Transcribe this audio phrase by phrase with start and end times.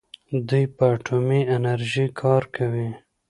[0.47, 2.89] دوی په اټومي انرژۍ کار کوي.